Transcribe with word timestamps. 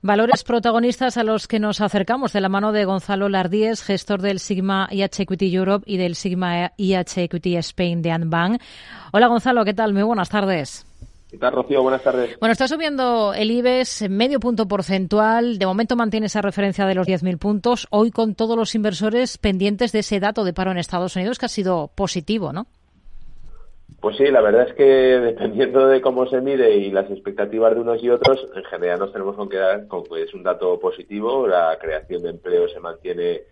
Valores 0.00 0.44
protagonistas 0.44 1.16
a 1.16 1.24
los 1.24 1.48
que 1.48 1.58
nos 1.58 1.80
acercamos 1.80 2.32
de 2.32 2.40
la 2.40 2.48
mano 2.48 2.70
de 2.70 2.84
Gonzalo 2.84 3.28
Lardíez, 3.28 3.82
gestor 3.82 4.22
del 4.22 4.38
Sigma 4.38 4.86
IH 4.92 5.24
Equity 5.24 5.52
Europe 5.52 5.84
y 5.90 5.96
del 5.96 6.14
Sigma 6.14 6.72
IH 6.76 7.24
Equity 7.24 7.56
Spain 7.56 8.00
de 8.00 8.12
Anbank. 8.12 8.62
Hola 9.12 9.26
Gonzalo, 9.26 9.64
¿qué 9.64 9.74
tal? 9.74 9.92
Muy 9.94 10.04
buenas 10.04 10.28
tardes. 10.28 10.86
¿Qué 11.28 11.36
tal, 11.36 11.52
Rocío? 11.52 11.82
Buenas 11.82 12.04
tardes. 12.04 12.38
Bueno, 12.38 12.52
está 12.52 12.68
subiendo 12.68 13.34
el 13.34 13.50
IBEX 13.50 14.08
medio 14.08 14.38
punto 14.38 14.68
porcentual. 14.68 15.58
De 15.58 15.66
momento 15.66 15.96
mantiene 15.96 16.26
esa 16.26 16.42
referencia 16.42 16.86
de 16.86 16.94
los 16.94 17.08
10.000 17.08 17.36
puntos. 17.36 17.88
Hoy 17.90 18.12
con 18.12 18.36
todos 18.36 18.56
los 18.56 18.76
inversores 18.76 19.36
pendientes 19.36 19.90
de 19.90 19.98
ese 19.98 20.20
dato 20.20 20.44
de 20.44 20.52
paro 20.52 20.70
en 20.70 20.78
Estados 20.78 21.16
Unidos 21.16 21.40
que 21.40 21.46
ha 21.46 21.48
sido 21.48 21.90
positivo, 21.96 22.52
¿no? 22.52 22.68
Pues 24.00 24.16
sí, 24.16 24.26
la 24.26 24.40
verdad 24.40 24.68
es 24.68 24.74
que 24.74 24.84
dependiendo 25.20 25.88
de 25.88 26.00
cómo 26.00 26.26
se 26.26 26.40
mide 26.40 26.76
y 26.76 26.90
las 26.90 27.10
expectativas 27.10 27.74
de 27.74 27.80
unos 27.80 28.02
y 28.02 28.10
otros, 28.10 28.46
en 28.54 28.64
general 28.64 29.00
nos 29.00 29.12
tenemos 29.12 29.36
que 29.36 29.48
quedar 29.48 29.88
con 29.88 30.04
que 30.04 30.22
es 30.22 30.34
un 30.34 30.42
dato 30.42 30.78
positivo, 30.78 31.46
la 31.46 31.76
creación 31.80 32.22
de 32.22 32.30
empleo 32.30 32.68
se 32.68 32.80
mantiene 32.80 33.42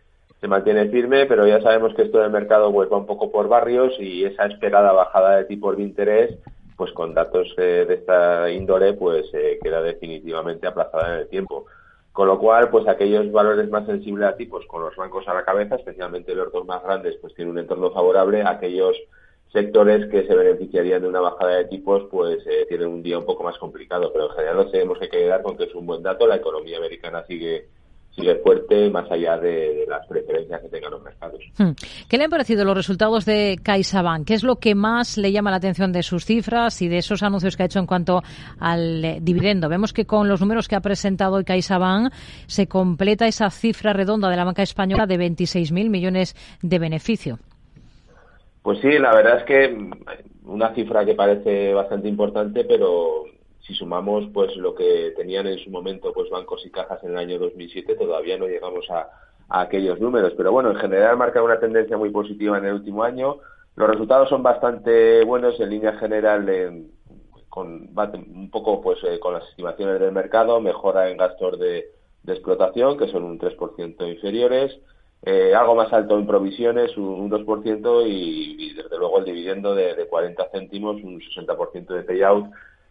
se 0.40 0.48
mantiene 0.48 0.88
firme, 0.88 1.24
pero 1.26 1.46
ya 1.46 1.62
sabemos 1.62 1.94
que 1.94 2.02
esto 2.02 2.18
del 2.18 2.30
mercado 2.30 2.70
pues, 2.70 2.92
va 2.92 2.98
un 2.98 3.06
poco 3.06 3.30
por 3.30 3.48
barrios 3.48 3.94
y 3.98 4.24
esa 4.24 4.44
esperada 4.46 4.92
bajada 4.92 5.36
de 5.36 5.44
tipos 5.44 5.76
de 5.76 5.82
interés, 5.82 6.38
pues 6.76 6.92
con 6.92 7.14
datos 7.14 7.54
eh, 7.56 7.86
de 7.88 7.94
esta 7.94 8.50
índole, 8.50 8.92
pues 8.92 9.26
eh, 9.32 9.58
queda 9.62 9.80
definitivamente 9.80 10.66
aplazada 10.66 11.14
en 11.14 11.20
el 11.20 11.28
tiempo. 11.28 11.64
Con 12.12 12.28
lo 12.28 12.38
cual, 12.38 12.68
pues 12.70 12.86
aquellos 12.86 13.30
valores 13.32 13.68
más 13.70 13.86
sensibles 13.86 14.28
a 14.28 14.36
tipos, 14.36 14.66
con 14.66 14.82
los 14.82 14.94
bancos 14.96 15.26
a 15.26 15.34
la 15.34 15.44
cabeza, 15.44 15.76
especialmente 15.76 16.34
los 16.34 16.52
dos 16.52 16.66
más 16.66 16.82
grandes, 16.82 17.16
pues 17.16 17.34
tienen 17.34 17.52
un 17.52 17.58
entorno 17.58 17.90
favorable, 17.90 18.42
aquellos 18.42 18.96
sectores 19.52 20.10
que 20.10 20.26
se 20.26 20.34
beneficiarían 20.34 21.02
de 21.02 21.08
una 21.08 21.20
bajada 21.20 21.56
de 21.56 21.64
tipos 21.66 22.04
pues 22.10 22.38
eh, 22.46 22.66
tienen 22.68 22.88
un 22.88 23.02
día 23.02 23.18
un 23.18 23.24
poco 23.24 23.44
más 23.44 23.56
complicado, 23.58 24.10
pero 24.12 24.26
en 24.26 24.36
general 24.36 24.56
nos 24.56 24.72
tenemos 24.72 24.98
que 24.98 25.08
quedar 25.08 25.42
con 25.42 25.56
que 25.56 25.64
es 25.64 25.74
un 25.74 25.86
buen 25.86 26.02
dato, 26.02 26.26
la 26.26 26.36
economía 26.36 26.78
americana 26.78 27.24
sigue 27.26 27.66
sigue 28.16 28.36
fuerte 28.36 28.90
más 28.90 29.10
allá 29.10 29.36
de, 29.36 29.84
las 29.88 30.06
preferencias 30.06 30.60
que 30.62 30.68
tengan 30.68 30.90
los 30.90 31.02
mercados. 31.02 31.40
Hmm. 31.58 31.72
¿Qué 32.08 32.16
le 32.16 32.24
han 32.24 32.30
parecido 32.30 32.64
los 32.64 32.74
resultados 32.74 33.24
de 33.24 33.58
CaixaBank? 33.62 34.26
¿Qué 34.26 34.34
es 34.34 34.42
lo 34.42 34.56
que 34.56 34.74
más 34.74 35.18
le 35.18 35.30
llama 35.32 35.50
la 35.50 35.58
atención 35.58 35.92
de 35.92 36.02
sus 36.02 36.24
cifras 36.24 36.80
y 36.82 36.88
de 36.88 36.98
esos 36.98 37.22
anuncios 37.22 37.56
que 37.56 37.62
ha 37.62 37.66
hecho 37.66 37.78
en 37.78 37.86
cuanto 37.86 38.22
al 38.58 39.04
eh, 39.04 39.18
dividendo? 39.20 39.68
Vemos 39.68 39.92
que 39.92 40.06
con 40.06 40.28
los 40.28 40.40
números 40.40 40.66
que 40.66 40.76
ha 40.76 40.80
presentado 40.80 41.36
hoy 41.36 41.44
CaixaBank 41.44 42.12
se 42.46 42.66
completa 42.66 43.26
esa 43.26 43.50
cifra 43.50 43.92
redonda 43.92 44.30
de 44.30 44.36
la 44.36 44.44
banca 44.44 44.62
española 44.62 45.06
de 45.06 45.18
26.000 45.18 45.90
millones 45.90 46.34
de 46.62 46.78
beneficio. 46.78 47.38
Pues 48.66 48.80
sí, 48.80 48.98
la 48.98 49.14
verdad 49.14 49.38
es 49.38 49.44
que 49.44 49.68
mm, 49.68 49.92
una 50.46 50.74
cifra 50.74 51.04
que 51.04 51.14
parece 51.14 51.72
bastante 51.72 52.08
importante, 52.08 52.64
pero 52.64 53.22
si 53.60 53.74
sumamos 53.74 54.24
pues 54.34 54.56
lo 54.56 54.74
que 54.74 55.12
tenían 55.16 55.46
en 55.46 55.58
su 55.58 55.70
momento 55.70 56.12
pues 56.12 56.28
bancos 56.30 56.66
y 56.66 56.70
cajas 56.72 57.00
en 57.04 57.10
el 57.10 57.18
año 57.18 57.38
2007, 57.38 57.94
todavía 57.94 58.36
no 58.36 58.48
llegamos 58.48 58.90
a, 58.90 59.08
aquellos 59.48 60.00
números. 60.00 60.32
Pero 60.36 60.50
bueno, 60.50 60.72
en 60.72 60.78
general 60.78 61.16
marca 61.16 61.44
una 61.44 61.60
tendencia 61.60 61.96
muy 61.96 62.10
positiva 62.10 62.58
en 62.58 62.64
el 62.64 62.74
último 62.74 63.04
año. 63.04 63.36
Los 63.76 63.88
resultados 63.88 64.28
son 64.30 64.42
bastante 64.42 65.22
buenos 65.24 65.60
en 65.60 65.70
línea 65.70 65.92
general, 65.98 66.88
con, 67.48 67.90
un 67.94 68.50
poco 68.50 68.80
pues 68.82 68.98
eh, 69.04 69.20
con 69.20 69.34
las 69.34 69.48
estimaciones 69.48 70.00
del 70.00 70.10
mercado, 70.10 70.60
mejora 70.60 71.08
en 71.08 71.18
gastos 71.18 71.56
de, 71.60 71.84
de 72.24 72.32
explotación, 72.32 72.98
que 72.98 73.06
son 73.06 73.22
un 73.22 73.38
3% 73.38 74.12
inferiores. 74.12 74.76
Eh, 75.22 75.54
algo 75.54 75.74
más 75.74 75.92
alto 75.92 76.18
en 76.18 76.26
provisiones, 76.26 76.96
un, 76.96 77.30
2%, 77.30 78.04
y, 78.06 78.74
desde 78.74 78.98
luego 78.98 79.18
el 79.18 79.24
dividendo 79.24 79.74
de, 79.74 80.06
40 80.08 80.48
céntimos, 80.52 81.02
un 81.02 81.20
60% 81.20 81.86
de 81.86 82.02
payout. 82.02 82.46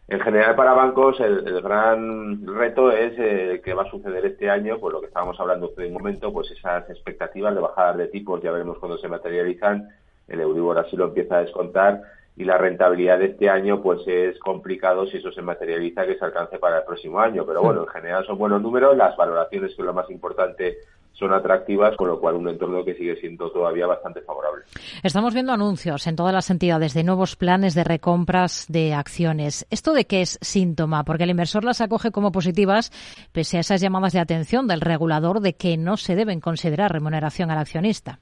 En 0.07 0.19
general 0.19 0.55
para 0.55 0.73
bancos 0.73 1.19
el, 1.19 1.41
gran 1.63 2.45
reto 2.45 2.91
es 2.91 3.13
eh, 3.17 3.61
qué 3.63 3.73
va 3.73 3.83
a 3.83 3.89
suceder 3.89 4.23
este 4.25 4.49
año, 4.49 4.77
pues 4.79 4.93
lo 4.93 4.99
que 5.01 5.07
estábamos 5.07 5.39
hablando 5.39 5.71
hace 5.71 5.87
un 5.87 5.93
momento, 5.93 6.31
pues 6.31 6.51
esas 6.51 6.87
expectativas 6.89 7.55
de 7.55 7.61
bajadas 7.61 7.97
de 7.97 8.07
tipos, 8.07 8.41
ya 8.41 8.51
veremos 8.51 8.77
cuando 8.77 8.99
se 8.99 9.07
materializan, 9.07 9.89
el 10.27 10.41
Euribor 10.41 10.77
así 10.77 10.95
lo 10.95 11.05
empieza 11.05 11.37
a 11.37 11.41
descontar, 11.41 12.01
y 12.37 12.43
la 12.43 12.57
rentabilidad 12.57 13.17
de 13.17 13.27
este 13.27 13.49
año 13.49 13.81
pues 13.81 14.01
es 14.07 14.37
complicado 14.39 15.07
si 15.07 15.17
eso 15.17 15.31
se 15.31 15.41
materializa 15.41 16.05
que 16.05 16.17
se 16.17 16.25
alcance 16.25 16.59
para 16.59 16.79
el 16.79 16.83
próximo 16.83 17.19
año, 17.19 17.45
pero 17.45 17.61
bueno, 17.61 17.81
en 17.81 17.87
general 17.87 18.25
son 18.25 18.37
buenos 18.37 18.61
números, 18.61 18.95
las 18.95 19.15
valoraciones 19.15 19.73
que 19.73 19.81
es 19.81 19.85
lo 19.85 19.93
más 19.93 20.09
importante 20.11 20.77
son 21.17 21.33
atractivas, 21.33 21.95
con 21.95 22.09
lo 22.09 22.19
cual 22.19 22.35
un 22.35 22.49
entorno 22.49 22.83
que 22.83 22.93
sigue 22.93 23.15
siendo 23.15 23.49
todavía 23.49 23.87
bastante 23.87 24.21
favorable. 24.21 24.65
Estamos 25.01 25.33
viendo 25.33 25.53
anuncios 25.53 26.07
en 26.07 26.15
todas 26.15 26.33
las 26.33 26.49
entidades 26.49 26.93
de 26.93 27.03
nuevos 27.03 27.35
planes 27.35 27.73
de 27.73 27.83
recompras 27.83 28.65
de 28.67 28.93
acciones. 28.93 29.65
¿Esto 29.69 29.93
de 29.93 30.05
qué 30.05 30.21
es 30.21 30.37
síntoma? 30.41 31.03
Porque 31.03 31.23
el 31.23 31.29
inversor 31.29 31.63
las 31.63 31.81
acoge 31.81 32.11
como 32.11 32.31
positivas, 32.31 32.91
pese 33.31 33.57
a 33.57 33.61
esas 33.61 33.81
llamadas 33.81 34.13
de 34.13 34.19
atención 34.19 34.67
del 34.67 34.81
regulador 34.81 35.39
de 35.39 35.53
que 35.53 35.77
no 35.77 35.95
se 35.97 36.15
deben 36.15 36.41
considerar 36.41 36.91
remuneración 36.91 37.49
al 37.49 37.59
accionista. 37.59 38.19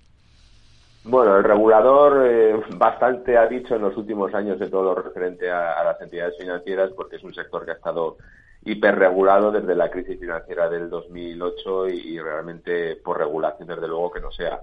Bueno, 1.06 1.36
el 1.36 1.44
regulador 1.44 2.28
eh, 2.28 2.56
bastante 2.78 3.38
ha 3.38 3.46
dicho 3.48 3.76
en 3.76 3.82
los 3.82 3.98
últimos 3.98 4.34
años 4.34 4.58
de 4.58 4.70
todo 4.70 4.84
lo 4.84 4.96
referente 4.96 5.52
a 5.52 5.84
las 5.84 6.00
entidades 6.00 6.38
financieras, 6.38 6.92
porque 6.96 7.18
es 7.18 7.24
un 7.24 7.34
sector 7.34 7.66
que 7.66 7.72
ha 7.72 7.76
estado 7.76 8.18
hiperregulado 8.66 9.52
desde 9.52 9.76
la 9.76 9.90
crisis 9.90 10.20
financiera 10.20 10.70
del 10.70 10.90
2008 10.90 11.90
y, 11.90 12.20
realmente 12.20 12.96
por 12.98 13.18
regulación 13.18 13.68
desde 13.68 13.88
luego 13.88 14.12
que 14.12 14.22
no 14.22 14.32
sea. 14.32 14.62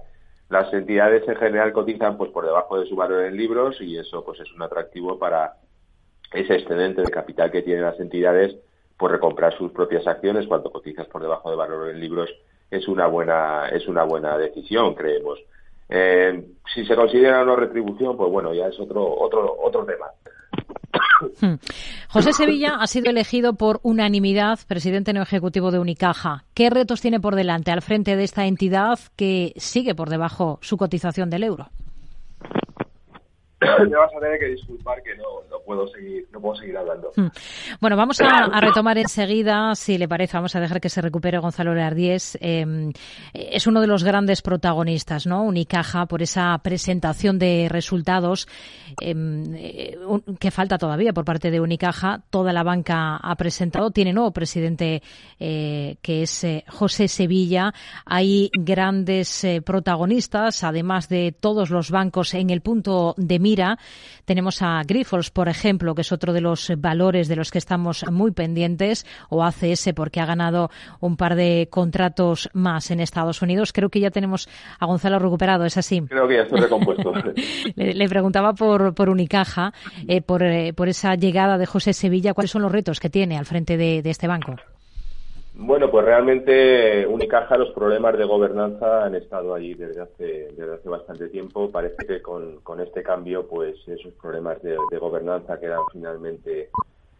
Las 0.49 0.73
entidades 0.73 1.27
en 1.27 1.35
general 1.35 1.71
cotizan 1.71 2.17
pues 2.17 2.31
por 2.31 2.45
debajo 2.45 2.79
de 2.79 2.87
su 2.87 2.95
valor 2.95 3.23
en 3.23 3.37
libros 3.37 3.79
y 3.79 3.97
eso 3.97 4.23
pues 4.25 4.39
es 4.39 4.51
un 4.53 4.61
atractivo 4.63 5.17
para 5.17 5.53
ese 6.33 6.55
excedente 6.55 7.01
de 7.01 7.11
capital 7.11 7.51
que 7.51 7.61
tienen 7.61 7.83
las 7.83 7.99
entidades 7.99 8.55
por 8.97 9.11
recomprar 9.11 9.57
sus 9.57 9.71
propias 9.71 10.05
acciones 10.07 10.47
cuando 10.47 10.71
cotizas 10.71 11.07
por 11.07 11.21
debajo 11.21 11.49
de 11.49 11.55
valor 11.55 11.89
en 11.89 11.99
libros 11.99 12.29
es 12.69 12.87
una 12.87 13.07
buena 13.07 13.69
es 13.69 13.87
una 13.87 14.03
buena 14.03 14.37
decisión 14.37 14.93
creemos 14.93 15.39
eh, 15.93 16.45
si 16.73 16.85
se 16.85 16.95
considera 16.95 17.43
una 17.43 17.55
retribución 17.55 18.15
pues 18.15 18.31
bueno 18.31 18.53
ya 18.53 18.67
es 18.67 18.79
otro 18.79 19.03
otro 19.19 19.57
otro 19.61 19.85
tema. 19.85 20.07
José 22.09 22.33
Sevilla 22.33 22.75
ha 22.79 22.87
sido 22.87 23.09
elegido 23.09 23.53
por 23.53 23.79
unanimidad 23.83 24.59
presidente 24.67 25.13
no 25.13 25.21
ejecutivo 25.21 25.71
de 25.71 25.79
Unicaja. 25.79 26.45
¿Qué 26.53 26.69
retos 26.69 27.01
tiene 27.01 27.19
por 27.19 27.35
delante 27.35 27.71
al 27.71 27.81
frente 27.81 28.15
de 28.15 28.23
esta 28.23 28.45
entidad 28.45 28.99
que 29.15 29.53
sigue 29.57 29.95
por 29.95 30.09
debajo 30.09 30.59
su 30.61 30.77
cotización 30.77 31.29
del 31.29 31.43
euro? 31.43 31.69
me 33.89 33.95
vas 33.95 34.11
a 34.15 34.19
tener 34.19 34.39
que 34.39 34.47
disculpar 34.47 35.03
que 35.03 35.15
no, 35.15 35.23
puedo 35.65 35.87
seguir, 35.87 36.25
no 36.31 36.41
puedo 36.41 36.55
seguir 36.55 36.75
hablando. 36.75 37.11
Hmm. 37.15 37.27
Bueno, 37.79 37.95
vamos 37.95 38.19
a, 38.19 38.59
retomar 38.59 38.97
enseguida, 38.97 39.75
si 39.75 39.99
le 39.99 40.07
parece, 40.07 40.35
vamos 40.37 40.55
a 40.55 40.59
dejar 40.59 40.81
que 40.81 40.89
se 40.89 41.01
recupere 41.01 41.37
Gonzalo 41.37 41.75
Leardies. 41.75 42.37
Em, 42.41 42.91
es 43.33 43.67
uno 43.67 43.79
de 43.79 43.87
los 43.87 44.03
grandes 44.03 44.41
protagonistas, 44.41 45.27
¿no? 45.27 45.43
Unicaja, 45.43 46.07
por 46.07 46.23
esa 46.23 46.57
presentación 46.63 47.37
de 47.37 47.67
resultados 47.69 48.47
em, 48.99 49.53
eh, 49.55 49.97
que 50.39 50.49
falta 50.49 50.79
todavía 50.79 51.13
por 51.13 51.25
parte 51.25 51.51
de 51.51 51.59
Unicaja. 51.59 52.23
Toda 52.31 52.53
la 52.53 52.63
banca 52.63 53.17
ha 53.17 53.35
presentado. 53.35 53.91
Tiene 53.91 54.11
nuevo 54.11 54.31
presidente 54.31 55.03
eh, 55.39 55.97
que 56.01 56.23
es 56.23 56.43
eh, 56.43 56.63
José 56.67 57.07
Sevilla. 57.07 57.73
Hay 58.05 58.49
grandes 58.53 59.45
protagonistas, 59.63 60.63
además 60.63 61.09
de 61.09 61.31
todos 61.31 61.69
los 61.69 61.91
bancos 61.91 62.33
en 62.33 62.49
el 62.49 62.61
punto 62.61 63.13
de 63.17 63.39
mira 63.39 63.50
mira. 63.51 63.77
Tenemos 64.23 64.61
a 64.61 64.81
Grifols, 64.87 65.29
por 65.29 65.49
ejemplo, 65.49 65.93
que 65.93 66.03
es 66.03 66.11
otro 66.13 66.31
de 66.31 66.39
los 66.39 66.71
valores 66.77 67.27
de 67.27 67.35
los 67.35 67.51
que 67.51 67.57
estamos 67.57 68.05
muy 68.09 68.31
pendientes, 68.31 69.05
o 69.29 69.43
ACS 69.43 69.89
porque 69.93 70.21
ha 70.21 70.25
ganado 70.25 70.69
un 71.01 71.17
par 71.17 71.35
de 71.35 71.67
contratos 71.69 72.49
más 72.53 72.91
en 72.91 73.01
Estados 73.01 73.41
Unidos. 73.41 73.73
Creo 73.73 73.89
que 73.89 73.99
ya 73.99 74.09
tenemos 74.09 74.47
a 74.79 74.85
Gonzalo 74.85 75.19
recuperado, 75.19 75.65
¿es 75.65 75.75
así? 75.75 76.01
Creo 76.07 76.29
que 76.29 76.35
ya 76.35 76.43
estoy 76.43 76.61
recompuesto. 76.61 77.11
le, 77.75 78.07
preguntaba 78.07 78.53
por, 78.53 78.93
por 78.93 79.09
Unicaja, 79.09 79.73
eh, 80.07 80.21
por, 80.21 80.43
eh, 80.43 80.71
por 80.71 80.87
esa 80.87 81.15
llegada 81.15 81.57
de 81.57 81.65
José 81.65 81.91
Sevilla, 81.91 82.33
¿cuáles 82.33 82.51
son 82.51 82.61
los 82.61 82.71
retos 82.71 83.01
que 83.01 83.09
tiene 83.09 83.37
al 83.37 83.45
frente 83.45 83.75
de 83.75 84.01
este 84.05 84.27
banco? 84.27 84.55
Bueno, 85.53 85.91
pues 85.91 86.05
realmente 86.05 87.05
Unicaja 87.07 87.57
los 87.57 87.71
problemas 87.71 88.17
de 88.17 88.23
gobernanza 88.23 89.03
han 89.03 89.15
estado 89.15 89.53
allí 89.53 89.73
desde 89.73 90.01
hace, 90.01 90.47
desde 90.55 90.75
hace 90.75 90.89
bastante 90.89 91.27
tiempo. 91.27 91.69
Parece 91.69 92.05
que 92.07 92.21
con, 92.21 92.61
este 92.79 93.03
cambio, 93.03 93.47
pues 93.47 93.75
esos 93.87 94.13
problemas 94.13 94.61
de, 94.63 94.77
gobernanza 94.97 95.59
quedan 95.59 95.81
finalmente 95.91 96.69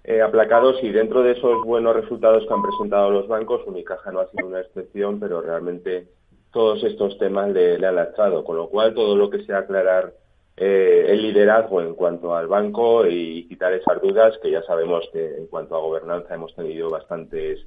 eh, 0.05 0.21
aplacados 0.21 0.81
y 0.81 0.89
dentro 0.89 1.23
de 1.23 1.33
esos 1.33 1.63
buenos 1.65 1.95
resultados 1.95 2.45
que 2.47 2.53
han 2.53 2.61
presentado 2.61 3.11
los 3.11 3.27
bancos, 3.27 3.67
Unicaja 3.67 4.11
no 4.11 4.21
ha 4.21 4.29
sido 4.29 4.47
una 4.47 4.61
excepción, 4.61 5.19
pero 5.19 5.41
realmente 5.41 6.07
todos 6.51 6.83
estos 6.83 7.17
temas 7.17 7.49
le, 7.51 7.85
han 7.85 7.95
lastrado, 7.95 8.45
con 8.45 8.55
lo 8.55 8.69
cual 8.69 8.93
todo 8.93 9.15
lo 9.15 9.29
que 9.29 9.43
sea 9.43 9.59
aclarar 9.59 10.13
eh, 10.55 11.05
el 11.09 11.21
liderazgo 11.21 11.81
en 11.81 11.95
cuanto 11.95 12.33
al 12.33 12.47
banco 12.47 13.05
y 13.05 13.47
quitar 13.47 13.73
esas 13.73 14.01
dudas, 14.01 14.37
que 14.41 14.51
ya 14.51 14.63
sabemos 14.63 15.07
que 15.11 15.35
en 15.37 15.47
cuanto 15.47 15.75
a 15.75 15.81
gobernanza 15.81 16.33
hemos 16.33 16.55
tenido 16.55 16.89
bastantes 16.89 17.65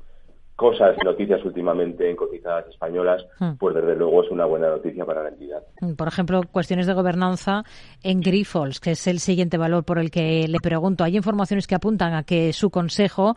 cosas, 0.57 0.97
noticias 1.05 1.45
últimamente 1.45 2.09
en 2.09 2.17
cotizadas 2.17 2.69
españolas, 2.69 3.25
hmm. 3.41 3.55
pues 3.59 3.75
desde 3.75 3.97
luego 3.97 4.23
es 4.23 4.31
una 4.31 4.45
buena 4.45 4.69
noticia 4.69 5.05
para 5.05 5.23
la 5.23 5.31
entidad. 5.31 5.63
Por 5.97 6.07
ejemplo, 6.07 6.43
cuestiones 6.51 6.87
de 6.87 6.95
gobernanza 6.95 7.65
en 8.03 8.21
Grifols, 8.21 8.79
que 8.79 8.93
es 8.93 9.07
el 9.07 9.19
siguiente 9.19 9.59
valor 9.59 9.85
por 9.85 9.99
el 9.99 10.11
que 10.11 10.47
le 10.47 10.59
pregunto. 10.61 11.03
Hay 11.03 11.17
informaciones 11.17 11.67
que 11.67 11.75
apuntan 11.75 12.15
a 12.15 12.23
que 12.23 12.53
su 12.53 12.71
consejo 12.71 13.37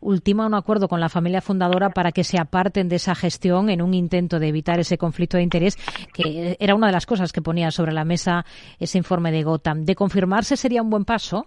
ultima 0.00 0.46
un 0.46 0.54
acuerdo 0.54 0.88
con 0.88 1.00
la 1.00 1.08
familia 1.08 1.40
fundadora 1.40 1.90
para 1.90 2.12
que 2.12 2.22
se 2.22 2.38
aparten 2.38 2.88
de 2.88 2.96
esa 2.96 3.14
gestión 3.14 3.70
en 3.70 3.82
un 3.82 3.94
intento 3.94 4.38
de 4.38 4.48
evitar 4.48 4.78
ese 4.78 4.98
conflicto 4.98 5.36
de 5.36 5.42
interés, 5.42 5.76
que 6.12 6.56
era 6.60 6.74
una 6.74 6.86
de 6.86 6.92
las 6.92 7.06
cosas 7.06 7.32
que 7.32 7.42
ponía 7.42 7.70
sobre 7.70 7.92
la 7.92 8.04
mesa 8.04 8.44
ese 8.78 8.98
informe 8.98 9.32
de 9.32 9.42
Gotham. 9.42 9.84
¿De 9.84 9.94
confirmarse 9.94 10.56
sería 10.56 10.82
un 10.82 10.90
buen 10.90 11.04
paso? 11.04 11.46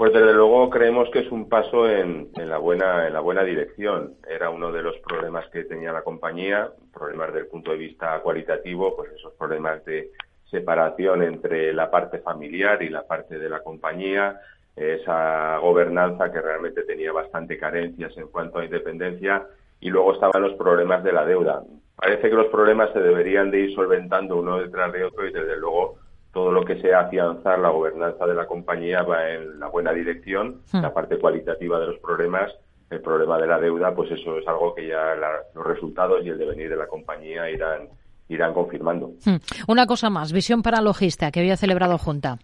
Pues 0.00 0.14
desde 0.14 0.32
luego 0.32 0.70
creemos 0.70 1.10
que 1.10 1.18
es 1.18 1.30
un 1.30 1.46
paso 1.46 1.86
en, 1.86 2.30
la 2.34 2.56
buena 2.56 3.06
en 3.06 3.12
la 3.12 3.20
buena 3.20 3.44
dirección. 3.44 4.14
Era 4.26 4.48
uno 4.48 4.72
de 4.72 4.80
los 4.80 4.96
problemas 5.00 5.46
que 5.50 5.64
tenía 5.64 5.92
la 5.92 6.00
compañía, 6.00 6.70
problemas 6.90 7.26
desde 7.26 7.40
el 7.40 7.48
punto 7.48 7.72
de 7.72 7.76
vista 7.76 8.18
cualitativo, 8.20 8.96
pues 8.96 9.12
esos 9.12 9.34
problemas 9.34 9.84
de 9.84 10.10
separación 10.50 11.22
entre 11.22 11.74
la 11.74 11.90
parte 11.90 12.20
familiar 12.20 12.82
y 12.82 12.88
la 12.88 13.06
parte 13.06 13.38
de 13.38 13.50
la 13.50 13.62
compañía, 13.62 14.40
esa 14.74 15.58
gobernanza 15.58 16.32
que 16.32 16.40
realmente 16.40 16.84
tenía 16.84 17.12
bastante 17.12 17.58
carencias 17.58 18.16
en 18.16 18.28
cuanto 18.28 18.58
a 18.58 18.64
independencia 18.64 19.48
y 19.80 19.90
luego 19.90 20.14
estaban 20.14 20.40
los 20.40 20.54
problemas 20.54 21.04
de 21.04 21.12
la 21.12 21.26
deuda. 21.26 21.62
Parece 21.94 22.30
que 22.30 22.36
los 22.36 22.46
problemas 22.46 22.90
se 22.94 23.00
deberían 23.00 23.50
de 23.50 23.60
ir 23.60 23.74
solventando 23.74 24.38
uno 24.38 24.60
detrás 24.60 24.94
de 24.94 25.04
otro 25.04 25.28
y 25.28 25.32
desde 25.34 25.58
luego 25.58 25.98
todo 26.32 26.52
lo 26.52 26.64
que 26.64 26.80
sea 26.80 27.00
afianzar 27.00 27.58
la 27.58 27.70
gobernanza 27.70 28.26
de 28.26 28.34
la 28.34 28.46
compañía 28.46 29.02
va 29.02 29.30
en 29.30 29.58
la 29.58 29.68
buena 29.68 29.92
dirección, 29.92 30.62
hmm. 30.72 30.80
la 30.80 30.94
parte 30.94 31.18
cualitativa 31.18 31.80
de 31.80 31.88
los 31.88 31.98
problemas, 31.98 32.52
el 32.90 33.00
problema 33.00 33.38
de 33.38 33.46
la 33.46 33.58
deuda, 33.58 33.94
pues 33.94 34.10
eso 34.10 34.38
es 34.38 34.46
algo 34.46 34.74
que 34.74 34.88
ya 34.88 35.14
los 35.54 35.66
resultados 35.66 36.24
y 36.24 36.28
el 36.28 36.38
devenir 36.38 36.70
de 36.70 36.76
la 36.76 36.86
compañía 36.86 37.50
irán 37.50 37.88
irán 38.28 38.54
confirmando. 38.54 39.12
Hmm. 39.24 39.36
Una 39.68 39.86
cosa 39.86 40.08
más, 40.08 40.32
visión 40.32 40.62
para 40.62 40.80
Logista, 40.80 41.30
que 41.32 41.40
había 41.40 41.56
celebrado 41.56 41.98
Junta. 41.98 42.38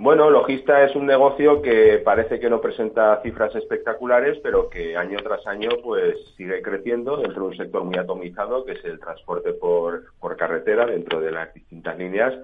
Bueno, 0.00 0.30
Logista 0.30 0.84
es 0.84 0.94
un 0.94 1.06
negocio 1.06 1.60
que 1.60 2.00
parece 2.04 2.38
que 2.38 2.48
no 2.48 2.60
presenta 2.60 3.20
cifras 3.20 3.52
espectaculares, 3.56 4.38
pero 4.44 4.70
que 4.70 4.96
año 4.96 5.18
tras 5.24 5.44
año 5.48 5.70
pues 5.82 6.14
sigue 6.36 6.62
creciendo 6.62 7.16
dentro 7.16 7.42
de 7.42 7.48
un 7.48 7.56
sector 7.56 7.82
muy 7.82 7.98
atomizado, 7.98 8.64
que 8.64 8.72
es 8.72 8.84
el 8.84 9.00
transporte 9.00 9.54
por, 9.54 10.04
por 10.20 10.36
carretera 10.36 10.86
dentro 10.86 11.20
de 11.20 11.32
las 11.32 11.52
líneas. 11.98 12.34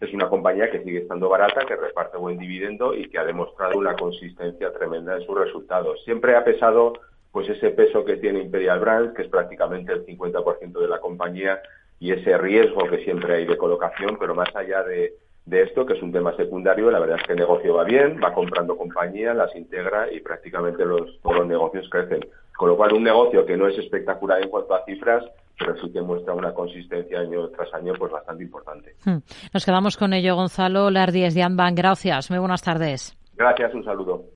Es 0.00 0.12
una 0.14 0.28
compañía 0.28 0.70
que 0.70 0.82
sigue 0.82 1.00
estando 1.00 1.28
barata, 1.28 1.66
que 1.66 1.76
reparte 1.76 2.16
buen 2.16 2.38
dividendo 2.38 2.94
y 2.94 3.08
que 3.08 3.18
ha 3.18 3.24
demostrado 3.24 3.78
una 3.78 3.94
consistencia 3.94 4.72
tremenda 4.72 5.16
en 5.16 5.26
sus 5.26 5.38
resultados. 5.38 6.02
Siempre 6.04 6.36
ha 6.36 6.44
pesado 6.44 6.94
pues 7.32 7.48
ese 7.48 7.70
peso 7.70 8.04
que 8.04 8.16
tiene 8.16 8.40
Imperial 8.40 8.80
Brands, 8.80 9.14
que 9.14 9.22
es 9.22 9.28
prácticamente 9.28 9.92
el 9.92 10.04
50% 10.04 10.80
de 10.80 10.88
la 10.88 10.98
compañía, 10.98 11.60
y 12.00 12.12
ese 12.12 12.36
riesgo 12.38 12.88
que 12.88 13.04
siempre 13.04 13.34
hay 13.34 13.46
de 13.46 13.56
colocación, 13.56 14.16
pero 14.18 14.34
más 14.34 14.54
allá 14.56 14.82
de 14.82 15.14
de 15.50 15.62
esto, 15.62 15.84
que 15.84 15.94
es 15.94 16.02
un 16.02 16.12
tema 16.12 16.34
secundario. 16.36 16.90
La 16.90 17.00
verdad 17.00 17.18
es 17.20 17.26
que 17.26 17.32
el 17.32 17.38
negocio 17.38 17.74
va 17.74 17.84
bien, 17.84 18.20
va 18.22 18.32
comprando 18.32 18.76
compañías, 18.76 19.36
las 19.36 19.54
integra 19.56 20.10
y 20.12 20.20
prácticamente 20.20 20.84
los, 20.84 21.20
todos 21.22 21.38
los 21.38 21.46
negocios 21.46 21.88
crecen. 21.90 22.24
Con 22.56 22.68
lo 22.68 22.76
cual, 22.76 22.92
un 22.92 23.02
negocio 23.02 23.46
que 23.46 23.56
no 23.56 23.66
es 23.66 23.76
espectacular 23.78 24.42
en 24.42 24.48
cuanto 24.48 24.74
a 24.74 24.84
cifras, 24.84 25.24
pero 25.60 25.76
sí 25.80 25.92
que 25.92 26.00
muestra 26.00 26.34
una 26.34 26.52
consistencia 26.52 27.20
año 27.20 27.48
tras 27.50 27.72
año 27.74 27.92
pues 27.98 28.10
bastante 28.10 28.42
importante. 28.42 28.94
Hmm. 29.04 29.18
Nos 29.52 29.64
quedamos 29.64 29.96
con 29.96 30.12
ello, 30.14 30.34
Gonzalo 30.34 30.90
Lardíez 30.90 31.34
de 31.34 31.42
Anban. 31.42 31.74
Gracias. 31.74 32.30
Muy 32.30 32.38
buenas 32.38 32.62
tardes. 32.62 33.16
Gracias, 33.36 33.74
un 33.74 33.84
saludo. 33.84 34.24